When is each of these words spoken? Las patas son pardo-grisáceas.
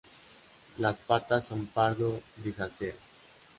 Las 0.79 0.97
patas 0.97 1.45
son 1.45 1.67
pardo-grisáceas. 1.67 2.95